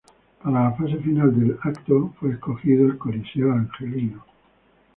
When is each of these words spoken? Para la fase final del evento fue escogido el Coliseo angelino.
Para 0.41 0.63
la 0.63 0.71
fase 0.71 0.97
final 0.97 1.31
del 1.39 1.51
evento 1.63 2.11
fue 2.19 2.31
escogido 2.31 2.87
el 2.87 2.97
Coliseo 2.97 3.51
angelino. 3.51 4.25